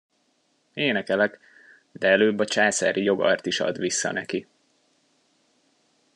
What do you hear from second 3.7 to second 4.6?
vissza neki!